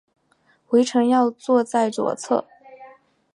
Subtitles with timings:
[0.65, 2.47] 回程要坐在左侧